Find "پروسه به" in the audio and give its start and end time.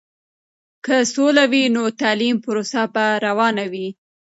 2.43-3.05